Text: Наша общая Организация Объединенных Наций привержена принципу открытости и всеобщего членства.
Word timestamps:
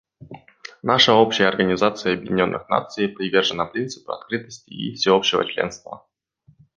Наша 0.81 1.13
общая 1.13 1.45
Организация 1.45 2.15
Объединенных 2.15 2.67
Наций 2.69 3.07
привержена 3.07 3.67
принципу 3.67 4.13
открытости 4.13 4.67
и 4.71 4.95
всеобщего 4.95 5.45
членства. 5.45 6.07